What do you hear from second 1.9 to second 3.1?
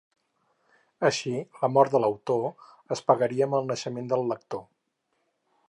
de l'autor es